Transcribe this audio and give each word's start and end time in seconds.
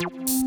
you. 0.00 0.39